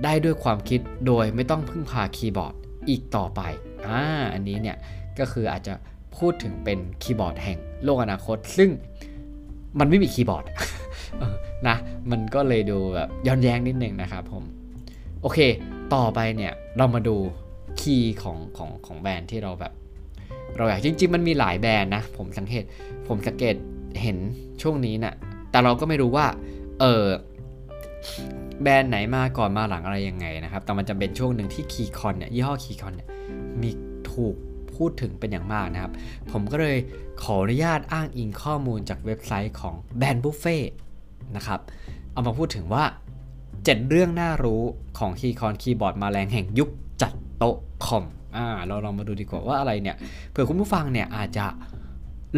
[0.05, 2.55] ได้ด้วยความคิดโดยไม่ต้องพึ่งพาคีย์บอร์ด
[2.89, 3.41] อีกต่อไป
[3.87, 4.01] อ่า
[4.35, 4.77] อันนี้เนี่ย
[5.19, 5.75] ก็คืออาจจะ
[6.17, 8.71] พูดถึงเป็นคีย์บอร์ดแห่งโลกอนาคต ซึ่ง
[9.79, 10.45] มันไม่มีคีย์บอร์ด
[11.69, 11.77] นะ
[12.11, 14.45] มันก็เลยดูแบบย้อนแย้งนิดนึงนะครับผม
[15.23, 15.39] โอเค
[15.95, 17.17] ต่อไปเนี่ยเรามาดู
[17.81, 19.73] คีย์ของของของแบรนด์ที่เราแบบ
[20.57, 22.65] เราอยากจริง ๆ มันมีหลายแบรนด์นะ ผมสังเกต
[23.09, 23.55] ผมสังเกต
[24.03, 24.17] เห็น
[24.63, 25.15] ช่วงนี้น่ะ
[25.51, 26.27] แต่เราก็ไม่รู้ว่า
[26.81, 27.05] เออ
[28.63, 33.09] แบรนด์ไหนมาก่อนมาหลังอะไรยังไงนะครับ แต่มันจะเป็นช่วงหนึ่งที่ Keychron เนี่ยยี่ห้อ Keychron เนี่ย
[33.61, 33.71] มี
[34.11, 34.35] ถูก
[34.75, 35.93] พูดถึงเป็นอย่างมากนะครับ
[36.33, 36.77] ผมก็เลย
[37.23, 40.57] ขออนุญาตอ้างอิงข้อมูลจากเว็บไซต์ของ Brand Buffet
[41.37, 41.61] นะครับ
[42.13, 42.85] เอามาพูดถึงว่า
[43.37, 44.63] 7 เรื่องน่ารู้
[44.99, 46.71] ของ Keychron คีย์บอร์ดมาแรงแห่งยุค
[47.03, 48.05] จัดโต๊ะคอม
[48.37, 49.97] อ่าเราลองมาดูดีกว่าว่าอะไรเนี่ย
[50.31, 51.47] เผื่อคุณผู้ฟังเนี่ยอาจจะ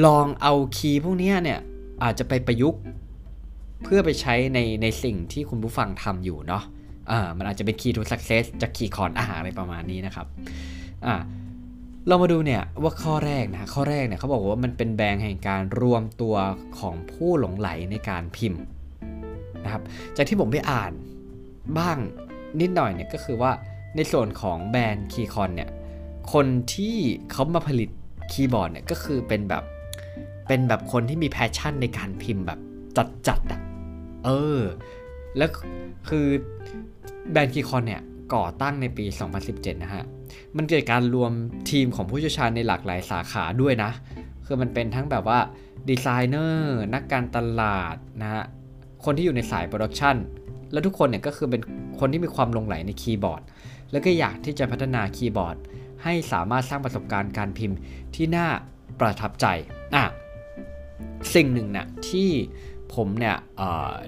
[0.06, 1.60] ลองเอา key พวกนี้เนี่ย
[2.02, 2.80] อาจจะไปประยุกต์
[3.82, 6.62] เพื่อไปใช้ในในสิ่งที่คุณผู้ฟังทำอยู่เนาะ
[7.10, 10.26] อ่ามันอาจจะเป็น key to success จากคีย์คอนอาหารอะไรประมาณนี้นะครับ
[11.06, 11.14] อ่า
[12.08, 16.34] เรามาดูเนี่ยว่าข้อแรกนะข้อแรกเนี่ยเขาบอกว่ามันเป็นแบรนด์แห่งการรวมตัว
[16.78, 18.62] ของผู้หลงใหลในการพิมพ์
[19.64, 19.82] นะครับ
[20.16, 20.92] จากที่ผมไปอ่าน
[21.78, 21.98] บ้าง
[22.60, 23.52] นิดหน่อยเนี่ยก็คือว่า
[23.96, 25.70] ในส่วนของแบรนด์ Keychron เนี่ย
[26.32, 26.96] คนที่
[27.30, 27.90] เขามาผลิต
[28.32, 29.64] คีย์บอร์ดเนี่ยก็คือเป็นแบบ
[30.48, 32.58] เป็นแบบคนที่มี passion ในการพิมพ์แบบ
[33.28, 33.60] จัดๆอะ
[34.24, 34.60] เออ
[35.36, 35.50] แล้ว
[36.08, 36.26] คือ
[37.30, 38.02] แบรนด์ Keychron เนี่ย
[38.34, 39.04] ก่อตั้งในปี
[39.44, 40.04] 2017 นะฮะ
[40.56, 41.32] มันเกิดการรวม
[41.70, 43.90] ทีมของผู้เชี่ยวชาญในหลากหลายสาขาด้วยนะ
[44.46, 45.38] คือมันเป็นทั้งแบบว่า
[45.88, 48.44] ดีไซเนอร์ นักการตลาดนะฮะ
[49.04, 50.16] คนที่อยู่ในสาย production
[50.72, 51.62] แล้วทุกคนเนี่ยก็คือเป็น
[52.00, 53.42] คนที่มีความลงไหลในคีย์บอร์ด
[53.90, 55.56] แล้วก็อยากที่จะพัฒนาคีย์บอร์ด
[56.02, 57.78] ให้สามารถสร้างประสบการณ์การพิมพ์
[58.14, 58.48] ที่น่า
[59.00, 59.46] ประทับใจ
[59.94, 60.04] อะ
[61.34, 62.30] สิ่งหนึ่งนะที่
[62.94, 63.36] ผมเนี่ย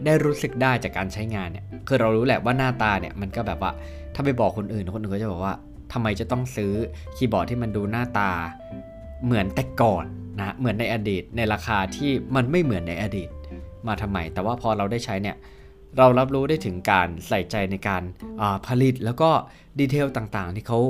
[0.05, 3.73] ได้รู้สึกได้จากการใช้งานเนี่ยคือเรารู้แหละว่าหน้าตาเนี่ยมันก็แบบว่า
[4.14, 5.55] ถ้าไปบอกคนอื่นคนอื่นก็จะบอกว่า
[5.92, 6.73] ทำไมจะต้องซื้อ
[7.16, 8.31] คีย์บอร์ดที่มันดูหน้าตา
[9.25, 10.05] เหมือนแต่ก่อน
[10.38, 13.29] นะเหมือนในอดีตในราคาที่มันไม่เหมือนในอดีต
[13.87, 15.37] มาทำไม แต่ว่าพอเราได้ใช้เนี่ย
[15.99, 18.03] เรารับรู้ได้ถึงการใส่ใจในการ
[18.66, 19.31] ผลิตแล้วก็
[19.79, 20.81] detail ต่างๆ ที่เขา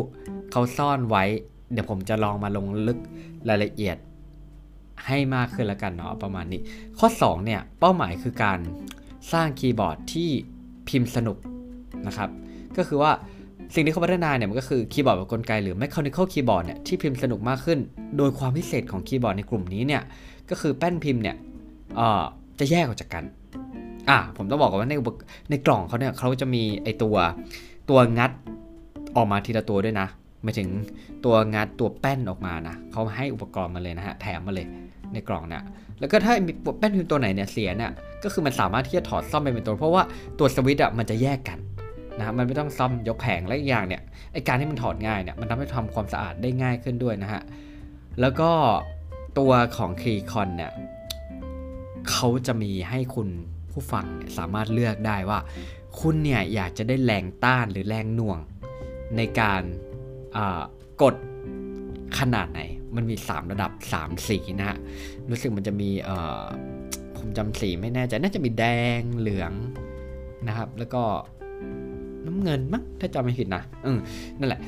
[0.53, 1.25] เขาซ่อนไว้
[1.73, 2.99] เดี๋ยวผมจะลองมาลงลึก
[3.49, 3.97] รายละเอียด
[5.07, 6.61] ให้มากขึ้นแล้วกันเนาะประมาณนี้
[6.99, 8.59] ข้อ 2 เนี่ย เป้าหมายคือการ
[9.33, 10.31] สร้างคีย์บอร์ดที่
[10.89, 11.39] พิมพ์สนุก
[12.07, 12.31] นะครับ
[12.77, 13.11] ก็คือว่า
[13.75, 17.79] สิ่งที่เขาพัฒนาเนี่ยมันก็คือคีย์บอร์ดแบบกลไกหรือ mechanical keyboard เนี่ยที่พิมพ์สนุกมากขึ้น
[18.17, 20.03] โดยความพิเศษของคีย์บอร์ดในกลุ่มนี้เนี่ย
[20.51, 21.37] ก็คือแป้นพิมพ์เนี่ย
[22.59, 23.25] จะแยกออกจากกัน
[24.09, 24.95] อ่าผมต้องบอกก่อนว่าใน
[25.51, 27.17] ในกล่องเขาเนี่ยเขาจะมีไอตัว
[27.91, 28.31] ตัวงัด
[29.17, 30.09] ออกมาทีละตัวด้วยนะ
[30.43, 30.69] หมาถึง
[31.25, 34.67] ตัวงัดตัวแป้นออกมานะเขาให้อุปกรณ์มาเลยนะฮะแถมมาเลย
[35.13, 35.63] ในกล่องเนี่ย
[36.01, 37.93] แล้วก็ถ้ามีแป้นพิมพ์ตัวไหนเนี่ยเสียเนี่ย
[38.25, 40.03] ก็คือมันสามารถที่จะถอดซ่อมไปเป็นตัวเพราะว่า
[40.39, 41.59] ตัวสวิตช์อะมันจะแยกกัน
[42.19, 44.03] นะมันไม่ต้องซ่อมยกแผงและอีกอย่างเนี่ย
[44.33, 47.43] ไอการที่มันถอดง่ายเนี่ยมันทำให้ทำความสะอาดได้ง่ายขึ้นด้วยนะฮะ
[48.21, 48.51] แล้วก็
[49.39, 50.73] ตัวของคีคอนเนี่ย
[52.11, 53.29] เขาจะมีให้คุณ
[53.73, 54.07] ผู้ฟัง
[54.39, 55.39] สามารถเลือกได้ว่า
[56.01, 58.39] คุณเนี่ยอยากจะได้แรงต้านหรือแรงหน่วง
[59.17, 59.63] ในการ
[61.03, 61.15] กด
[62.19, 62.61] ขนาดไหน
[62.97, 64.79] มันมี 3 ระดับ 3 สีนะฮะ
[65.31, 65.91] รู้สึกมันจะมี
[67.17, 68.65] ผมจำสีไม่แน่ใจน่าจะมีแด
[68.99, 69.53] งเหลือง
[70.49, 71.03] นะครับ แล้วก็
[72.27, 73.99] น้ำเงินมั้งถ้าจำไม่ผิดนะอืม
[74.39, 74.61] นั่นแหละ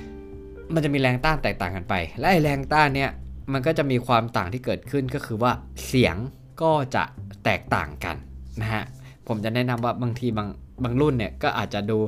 [0.74, 3.10] มันจะมีแรงต้านแตกต่างกันไป และไอแรงต้านเนี่ย
[3.52, 5.52] มันก็จะมีความต่างที่เกิดขึ้นก็คือว่า
[5.86, 6.16] เสียง
[6.62, 7.04] ก็จะ
[7.44, 8.16] แตกต่างกัน
[8.60, 8.84] นะฮะ
[9.28, 10.48] ผมจะแนะนำว่าบางทีบาง
[10.82, 11.98] บางรุ่นเนี่ยก็อาจจะดู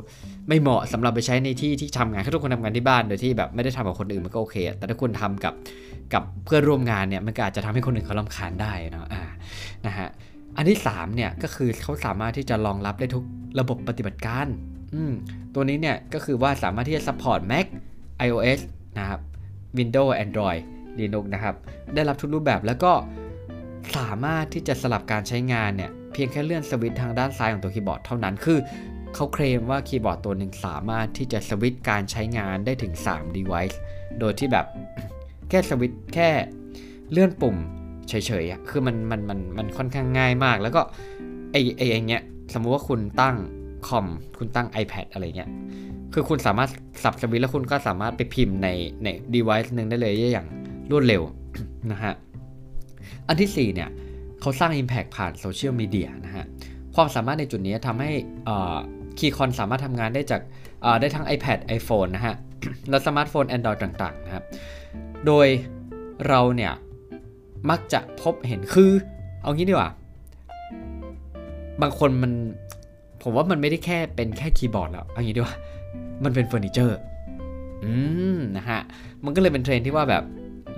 [0.48, 5.54] ไม่เหมาะสำหรับไปใช้ในที่ที่ทำงานถ้าทุกคนทำงานที่บ้านโดยที่แบบไม่ได้ทำกับคนอื่นมันก็โอเค แต่ถ้าคุณทำกับ
[6.14, 9.22] กับเพื่อนร่วมงานเนี่ยมันก็อาจจะทำให้คนอื่นเขาลำคาญได้นะอ่า
[9.86, 10.08] นะฮะ
[10.56, 13.24] อันที่3เนี่ยก็คือเขาสามารถที่จะรองรับได้ทุก
[13.60, 14.46] ระบบปฏิบัติการ
[14.94, 15.12] อืม
[15.54, 17.66] ตัวนี้เนี่ยก็คือว่าสามารถที่จะ support Mac
[18.26, 18.60] iOS
[18.98, 19.20] นะครับ
[19.78, 20.60] Windows Android
[20.98, 21.54] Linux นะครับ
[21.94, 22.92] ได้รับทุกรูปแบบแล้วก็
[23.96, 28.58] สามารถที่จะสลับการใช้งานเนี่ย พียงแค่เลื่อนสวิตช์ทางด้านซ้ายของตัวคีย์บอร์ดเท่านั้นคือ
[29.14, 33.76] เขาเคลมว่าคีย์บอร์ดตัวหนึ่งสามารถที่จะสวิตช์การใช้งานได้ถึง 3 device
[34.20, 34.66] โดยที่แบบ
[35.48, 36.28] แค่สวิตช์แค่
[37.10, 37.56] เลื่อนปุ่ม
[38.08, 40.80] เฉยๆคือมันมันมันมันค่อนข้างง่ายมาก แล้วก็
[41.52, 42.22] ไอไออย่างเงี้ย
[42.54, 43.36] สมมุติว่าคุณตั้ง
[43.88, 44.06] คอม
[44.38, 45.50] คุณตั้ง iPad อะไรเงี้ย
[46.12, 46.70] คือคุณสามารถ
[47.02, 48.68] สับสวิตช์แล้วคุณก็สามารถไปพิมพ์ใน
[49.04, 50.46] ใน device หนึ่งได้เลยอย่าง
[50.90, 51.22] รวดเร็ว
[51.92, 52.14] นะฮะ
[53.28, 53.90] อันที่4เนี่ย
[54.46, 56.44] เขาสร้าง Impact ผ่านโซเชียลมีเดียนะฮะ
[56.94, 58.10] ความสามารถในจุดนี้ทำให้
[59.18, 60.40] คีย์คอนสามารถทำงานได้จาก
[61.00, 62.34] ได้ทั้ง iPad iPhone นะฮะ
[62.90, 64.44] และสมาร์ทโฟน Android ต่างๆนะครับ
[65.26, 65.46] โดย
[66.28, 66.72] เราเนี่ย
[67.70, 68.90] มักจะพบเห็นคือ
[69.42, 69.90] เอางี้ดีกว่า
[71.82, 72.32] บางคนมัน
[73.22, 75.56] ผมว่ามันไม่ได้แค่เป็นแค่คีย์บอร์ดแล้วเอางี้ดีกว่า
[76.24, 76.98] มันเป็นเฟอร์นิเจอร์
[77.84, 77.92] อื
[78.36, 78.80] มนะฮะ
[79.24, 80.24] มันก็เลยเป็นเทรนด์ที่ว่าแบบ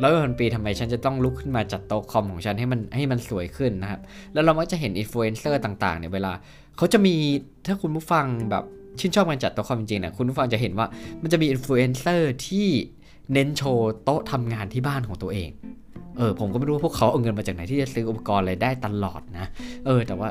[0.03, 4.01] ร้อยวันพันปีทำไมฉันจะต้องลุกขึ้นมาจัดโต๊ะคอมของฉันให้มันให้มันสวยขึ้นนะครับ
[4.33, 6.33] แล้วเรามักจะเห็นอินฟลูเอนเซอร์ต่างๆเนี่ยเวลา
[6.77, 7.15] เขาจะมี
[7.67, 8.65] ถ้าคุณผู้ฟังแบบ
[9.01, 10.87] ชื่นชอบการจัดโต๊ะคอมจริงๆนะคุณผู้ฟังจะเห็นว่า
[11.23, 12.69] มันจะมีอินฟลูเอนเซอร์ที่
[13.33, 15.51] เน้นโชว์โต๊ะทำงานที่บ้านของตัวเอง
[16.17, 19.47] เออผมก็ไม่รู้ว่าพวกเขาเอาเงินมาจากไหนที่จะซื้ออุปกรณ์อะไรได้ตลอดนะ
[19.87, 20.29] เออ แต่ว่า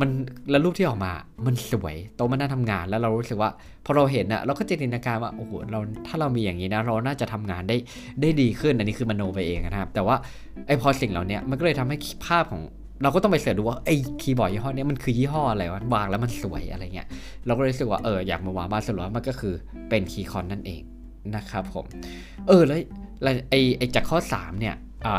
[0.00, 0.10] มัน
[0.50, 1.12] แล้วรูปที่ออกมา
[1.46, 3.50] มันสวยโต๊ะมันน่าทำงานแล้วเรารู้สึกว่า
[3.84, 7.76] พอเราเห็นอะเราก็จินตนาการว่าโอ้โหเราถ้าเรามีอย่างนี้นะเราน่าจะทำงานได้
[8.20, 10.16] ได้ดีขึ้นอันนี้คือมโนไปเองนะครับ แต่ว่า
[10.66, 12.62] ไอพอสิ่งเหล่านี้มันก็เลยทำให้ภาพของ
[13.02, 17.08] เราก็ต้องไป search ดูว่าไอ้คีย์บอร์ดยี่ห้อนี้มันคือยี่ห้ออะไรวะวางแล้วมันสวยอะไรเงี้ย
[17.46, 19.54] เราก็เลยรู้สึกว่าเอออยากมาวางบ้านสรุปมันก็คือ
[19.88, 20.82] เป็น Keychron นั่นเอง
[21.36, 21.84] นะครับผม
[22.48, 22.76] เออแล้
[23.30, 24.74] วไอ้ไอ้จากข้อ 3 เนี่ย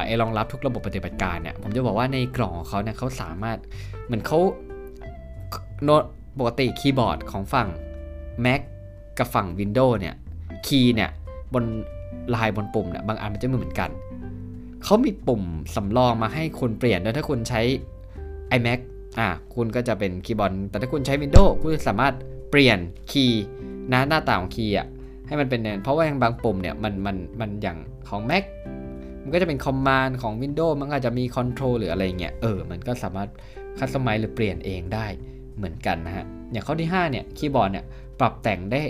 [0.06, 3.58] ไอ้รองรับทุกระบบปฏิบัติการเนี่ยผมจะบอกว่าในกล่องของเขาเนี่ยเขาสามารถ
[4.06, 4.40] เหมือนเขา
[5.84, 6.04] โน้ต
[6.40, 7.68] ปกติคีย์บอร์ดของฝั่ง
[8.46, 8.62] Mac
[9.18, 10.16] กับฝั่ง Windows เนี่ย
[10.68, 11.10] key เนี่ย
[11.54, 11.64] บน
[12.36, 13.90] ลายบนปุ่มเนี่ยบางอันมันจะไม่เหมือนกัน
[14.84, 15.44] เขามีปุ่ม
[15.76, 17.62] สำรองมาให้คุณเปลี่ยนด้วยถ้าคุณใช้
[18.58, 18.80] iMac
[19.20, 22.14] อะคุณก็จะเป็นคีย์บอร์ดแต่ถ้าคุณใช้ Windows คุณสามารถ
[22.52, 22.78] เปลี่ยน
[23.12, 23.42] key
[23.94, 24.88] นะหน้าตาของ key อะ
[25.28, 27.78] ให้มันเป็นเพราะว่าอย่างบางปุ่มเนี่ยมันมันมันอย่าง
[28.10, 28.44] ของ Mac
[29.24, 33.30] มันก็จะเป็น Command ของ Windows มันอาจจะมี Control หรืออะไรเงี้ยเออมันก็สามารถ
[33.80, 35.08] customize หรือเปลี่ยนเองได้
[35.60, 37.86] เหมือนกันนะฮะ อย่างข้อที่ 5 เนี่ย คีย์บอร์ดเนี่ย
[38.20, 38.82] ปรับแต่งได้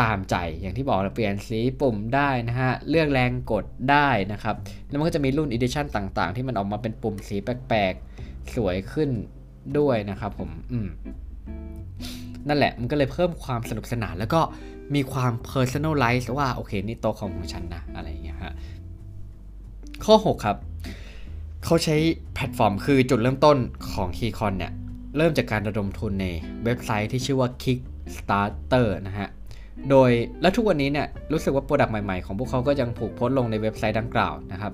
[0.00, 4.56] ตามใจ อย่างที่บอกเราเปลี่ยนสีปุ่มได้นะฮะ เลือกแรงกดได้นะครับ
[4.88, 9.10] แล้วมันก็จะมีรุ่น edition ต่างๆ ที่มันออกมาเป็นปุ่มสีแปลกๆ สวยขึ้น
[9.78, 10.88] ด้วยนะครับผม อืม
[12.48, 14.40] นั่นแหละ มันก็เลยเพิ่มความสนุกสนาน แล้วก็
[14.94, 18.54] มีความ personalize ว่า โอเค นี่โต๊ะของของฉันนะ อะไรอย่างเงี้ยฮะ
[20.04, 20.56] ข้อ 6 ครับ
[21.64, 21.96] เขาใช้
[22.34, 23.56] แพลตฟอร์มคือจุดเริ่มต้น
[23.92, 24.72] ของ Keychron เนี่ย
[25.16, 26.26] เริ่มจากการระดมทุนใน
[26.64, 29.28] เว็บไซต์ที่ชื่อว่า Kickstarter นะฮะ
[29.90, 30.10] โดย
[30.42, 34.72] และทุกวันนี้เนี่ยรู้สึกว่า product ใหม่ ๆ ของพวกเขาก็ยังถูกโพสต์ลงในเว็บไซต์ดังกล่าวนะครับ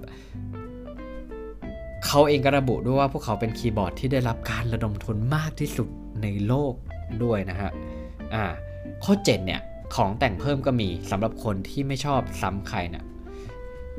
[2.07, 5.89] เขาเองก็ระบุด้วยว่าพวกเขาเป็นคีย์บอร์ดที่ได้รับการระดมทุนมากที่สุด
[6.23, 6.75] ในโลก
[7.25, 7.71] ด้วยนะฮะ
[8.35, 8.45] อ่า
[9.05, 9.61] ข้อ 7 เนี่ย
[9.95, 13.05] ของแต่งเพิ่มก็มีสำหรับคนที่ไม่ชอบซ้ำใครนะ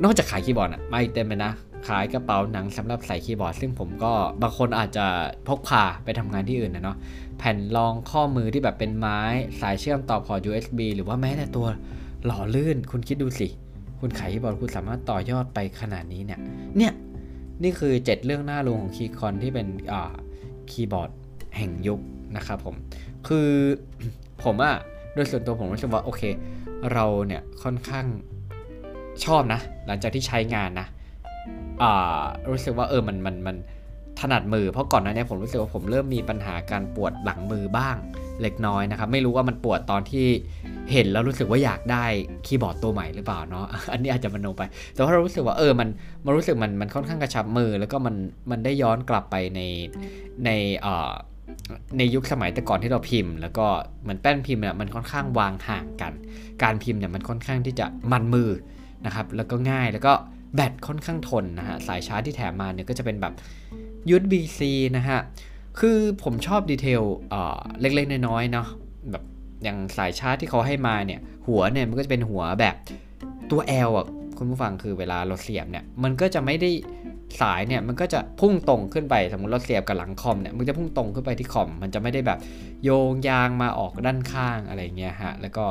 [0.04, 1.52] นอกจากขายคีย์บอร์ดอะไม่เต็มเลยนะ
[1.88, 5.06] ขายกระเป๋าหนังสำหรับใส่คีย์บอร์ด ซึ่งผมก็บางคนอาจจะ
[5.48, 6.98] พกพาไปทำงานที่อื่นนะเนาะ
[7.38, 9.19] แผ่นรองข้อมือที่แบบเป็นไม้
[9.62, 11.67] สายเชื่อมต่อพอร์ต USB หรือว่าแม้แต่ตัว
[12.26, 13.48] หล่อลื่น คุณคิดดูสิ
[14.00, 16.39] คุณขายคีย์บอร์ดคุณสามารถต่อยอดไปขนาดนี้เนี่ย
[16.78, 16.93] เนี่ย
[17.63, 20.13] นี่คือ 7 เรื่องน่ารู้ของ Keychron ที่เป็นอ่า
[20.72, 21.10] คีย์บอร์ด
[21.58, 22.00] แห่งยุค
[22.36, 22.76] นะครับผม
[23.28, 23.50] คือ
[24.43, 24.76] ผมอะ
[25.13, 26.22] โดยส่วนตัวผมรู้สึกว่าโอเค
[26.93, 28.06] เราเนี่ยค่อนข้าง
[29.26, 30.88] ชอบนะ หลังจากที่ใช้งานนะ
[32.50, 33.58] รู้สึกว่าเออมันมันมัน
[34.20, 37.96] ถนัดมือเพราะก่อนหน้านี้ผมรู้สึกว่าผมเริ่มมีปัญหาการปวดหลังมือบ้าง
[38.42, 40.28] เล็กน้อยนะครับ ไม่รู้ว่ามันปวดตอนที่
[40.92, 42.06] เห็นแล้วรู้สึกว่าอยากได้
[42.46, 44.62] คีย์บอร์ดตัวใหม่หรือเปล่าเนาะอันนี้อาจจะมโนไป
[44.94, 45.90] แต่ว่าเรารู้สึกว่าเออมัน
[46.26, 48.16] มันรู้สึกมันมันค่อนข้างกระชับมือ แล้วก็มัน
[48.52, 49.62] มันได้ย้อนกลับไปใน
[50.46, 50.50] ใน
[50.82, 51.12] เอ่อ
[51.98, 53.66] ในยุคสมัยแต่ก่อนที่เราพิมพ์ แล้วก็
[54.02, 56.14] เหมือนแป้นพิมพ์เนี่ยมันค่อนข้างวางห่างกัน
[56.64, 58.50] การพิมพ์เนี่ยมันค่อนข้างที่จะมันมือ
[59.06, 60.14] นะครับแล้วก็ง่ายแล้วก็
[60.56, 63.34] แบตค่อนข้างทนนะฮะ สายชาร์จที่แถมมาเนี่ยก็จะเป็นแบบ
[64.12, 64.62] USB-C
[64.98, 65.20] นะฮะ
[65.80, 67.02] คือผมชอบดีเทล
[67.82, 68.68] เล็กๆ น้อยๆ เนาะ
[69.12, 69.24] แบบ
[69.63, 72.76] อย่างสายชาร์จที่เขาให้มาเนี่ย หัวเนี่ยมันก็จะเป็นหัวแบบ
[73.52, 76.70] ตัว L อะคุณผู้ฟังคือเวลาเราเสียบเนี่ย มันก็จะไม่ได้
[77.42, 82.39] สายเนี่ยมันก็จะพุ่งตรงขึ้นไปสมมติเราเสียบกับหลังคอมเนี่ยมันจะพุ่งตรงขึ้นไปที่คอม มันจะไม่ได้แบบ
[82.84, 85.66] โยงยางมาออกด้านข้างอะไรเงี้ยฮะแล้วก็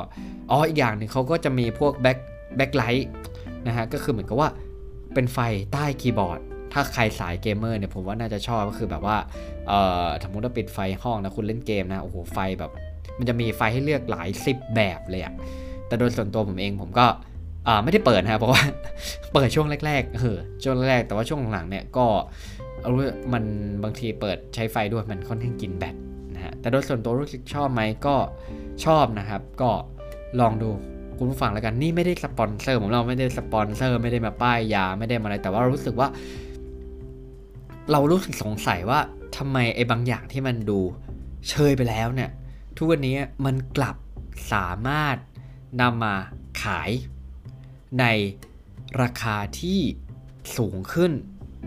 [0.51, 2.18] อ๋ออีกอย่างหนึ่งเขาก็จะมีพวก back
[2.57, 3.09] backlight
[3.66, 4.49] นะฮะก็คือเหมือนกับว่า
[5.14, 5.38] เป็นไฟ
[5.72, 6.40] ใต้คีย์บอร์ด
[6.72, 9.16] ถ้าใครสายเกมเมอร์เนี่ยผมว่าน่าจะชอบก็คือแบบว่า
[9.68, 12.70] เอ่อสมมติว่าปิดไฟห้องนะคุณเล่นเกมนะโอ้โหไฟแบบ
[13.18, 15.33] มันจะมีไฟให้เลือกหลายสิบแบบเลยอะ
[15.87, 17.07] แต่โดยส่วนตัวผมเองผมก็
[17.66, 18.62] อ่าไม่ได้เปิดนะเพราะว่า
[19.33, 22.07] เปิดช่วงแรกๆเออช่วงแรกแต่ว่าช่วงหลังเนี่ยก็
[22.92, 23.44] รู้มัน
[23.83, 25.94] บางทีเปิดใช้ไฟด้วยมันค่อนข้างกินแบต
[26.35, 28.16] นะฮะแต่โดยส่วนตัวรู้สึกชอบไหมก็
[28.85, 29.70] ชอบนะครับ ก็
[30.40, 30.70] ลองดู
[31.16, 36.09] คุณผู้ฟังแล้วกันนี่ไม่ได้สปอนเซอร์ผมเราไม่ได้สปอนเซอร์ ไม่ได้มาป้ายยาไม่ได้มาอะไร แต่ว่ารู้สึกว่า
[37.90, 39.01] เรารู้สึกสงสัยว่า
[39.37, 40.81] ทำไมไอ้บางอย่างที่มันดู
[41.48, 42.31] เชยไปแล้วเนี่ย
[42.77, 43.96] ทุกวันนี้มันกลับ
[44.53, 45.16] สามารถ
[45.81, 46.14] นำมา
[46.62, 46.90] ขาย
[48.01, 48.05] ใน
[49.03, 49.81] ราคาที่
[50.57, 51.12] สูงขึ้น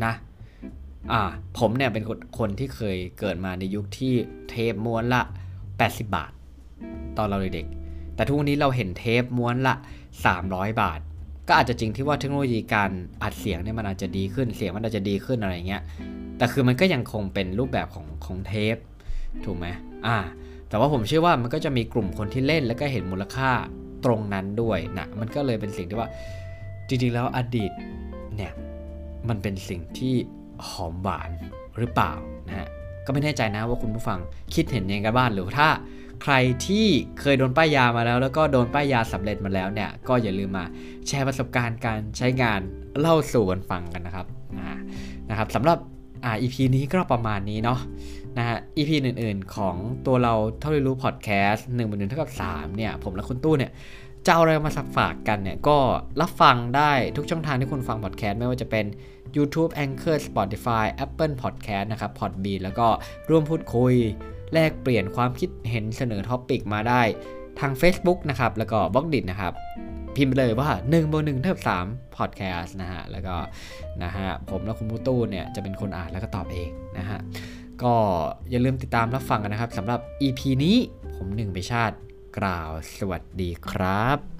[0.06, 0.14] นะ
[1.12, 1.22] อ่า
[1.58, 4.14] ผมเนี่ยเป็นคนคนที่เคยเกิดมาในยุคที่
[4.50, 5.22] เทปม้วนละ
[5.68, 6.32] 80 บาท
[7.18, 7.68] ตอนเราเด็ก
[8.16, 9.76] แต่ทุกวันนี้เราเห็นเทปม้วนละ
[10.28, 11.00] 300 บาท
[11.48, 12.92] ก็อาจจะจริงที่ว่าเทคโนโลยีการ
[13.24, 15.82] อัดเสียงเนี่ยมันอาจจะดีขึ้นเสียงมันอาจจะดีขึ้นอะไรเงี้ย
[16.38, 18.78] แต่คือมันก็ยังคงเป็นรูปแบบของของเทป
[19.46, 19.68] ถูกไหม
[20.08, 20.18] อ่า
[20.70, 23.52] แต่ว่าผมเชื่อว่ามันก็จะมีกลุ่มคนที่เล่นแล้วก็เห็นมูลค่า
[24.06, 26.10] ตรงนั้นด้วยนะมันก็เลยเป็นสิ่งที่ว่า
[26.88, 27.72] จริงๆแล้วอดีต
[28.36, 28.52] เนี่ย
[29.30, 30.14] มันเป็นสิ่งที่
[30.68, 31.32] หอมหวาน
[31.78, 32.14] หรือเปล่า
[32.48, 32.68] นะฮะ
[33.06, 34.20] ก็ไม่แน่ใจนะว่าคุณผู้ฟัง
[34.54, 35.70] คิดเห็นยังไงบ้างหรือถ้า
[36.28, 36.88] ใครที่
[37.20, 40.66] เคยโดนป้ายยามาแล้ว แล้วก็โดนป้ายยาสำเร็จมาแล้วเนี่ย ก็อย่าลืมมา
[41.08, 42.60] แชร์ประสบการณ์การใช้งาน
[43.00, 44.28] เล่าสู่กันฟังกันนะครับ
[45.30, 45.78] นะครับสำหรับ
[46.26, 47.80] อ่า EP นี้ก็ประมาณนี้เนาะ
[48.38, 53.72] นะฮะ EP อื่นๆ ของตัวเราเท่าที่รู้พอดแคสต์หนึ่งบวกหนึ่งเท่ากับ3เนี่ย ผมและคุณตู้เนี่ย
[54.26, 55.78] จะเอาอะไรมาสักฝากกันเนี่ย ก็
[56.22, 58.86] รับฟังได้ทุกช่องทางที่คุณฟังพอดแคสต์ไม่ว่าจะเป็น
[59.38, 62.88] YouTube Anchor Spotify Apple Podcast นะครับ Podbean แล้วก็
[63.30, 63.94] ร่วมพูดคุย
[64.54, 67.02] แลกเปลี่ยนความคิดเห็นเสนอ topic มาได้
[67.60, 69.54] ทาง Facebook นะครับ แล้วก็ Blockdit นะครับ
[70.16, 73.36] พิมพ์เลยว่า1บน1เท่ากับ3 podcast นะฮะ แล้วก็
[74.04, 77.20] นะฮะ ผมและคุณมูตู้เนี่ยจะเป็นคนอ่านแล้วก็ตอบเองนะฮะ
[77.84, 77.94] ก็
[78.50, 80.76] อย่าลืมติดตามรับฟังกันนะครับสำหรับ EP นี้
[81.16, 81.96] ผมหนึ่งไปชาติ
[82.38, 84.35] กล่าวสวัสดีครับ